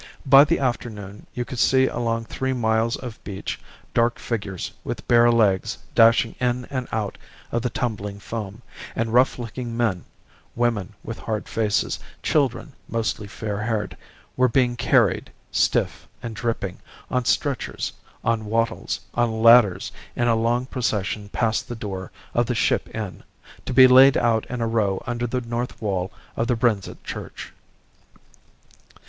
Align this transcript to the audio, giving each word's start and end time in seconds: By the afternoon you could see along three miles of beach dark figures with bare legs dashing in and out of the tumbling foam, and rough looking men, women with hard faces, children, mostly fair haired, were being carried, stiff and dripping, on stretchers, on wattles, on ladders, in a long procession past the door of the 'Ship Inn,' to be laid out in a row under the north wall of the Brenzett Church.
By 0.25 0.45
the 0.45 0.57
afternoon 0.57 1.27
you 1.35 1.45
could 1.45 1.59
see 1.59 1.85
along 1.85 2.25
three 2.25 2.53
miles 2.53 2.95
of 2.95 3.23
beach 3.23 3.61
dark 3.93 4.17
figures 4.17 4.71
with 4.83 5.07
bare 5.07 5.29
legs 5.31 5.77
dashing 5.93 6.33
in 6.39 6.65
and 6.71 6.87
out 6.91 7.19
of 7.51 7.61
the 7.61 7.69
tumbling 7.69 8.19
foam, 8.19 8.63
and 8.95 9.13
rough 9.13 9.37
looking 9.37 9.77
men, 9.77 10.05
women 10.55 10.95
with 11.03 11.19
hard 11.19 11.47
faces, 11.47 11.99
children, 12.23 12.73
mostly 12.89 13.27
fair 13.27 13.61
haired, 13.65 13.95
were 14.35 14.47
being 14.47 14.75
carried, 14.75 15.29
stiff 15.51 16.07
and 16.23 16.35
dripping, 16.35 16.79
on 17.11 17.25
stretchers, 17.25 17.93
on 18.23 18.45
wattles, 18.47 19.01
on 19.13 19.43
ladders, 19.43 19.91
in 20.15 20.27
a 20.27 20.35
long 20.35 20.65
procession 20.65 21.29
past 21.29 21.67
the 21.67 21.75
door 21.75 22.11
of 22.33 22.47
the 22.47 22.55
'Ship 22.55 22.89
Inn,' 22.95 23.21
to 23.67 23.71
be 23.71 23.85
laid 23.85 24.17
out 24.17 24.47
in 24.47 24.61
a 24.61 24.67
row 24.67 25.03
under 25.05 25.27
the 25.27 25.41
north 25.41 25.79
wall 25.79 26.11
of 26.35 26.47
the 26.47 26.55
Brenzett 26.55 27.03
Church. 27.03 27.53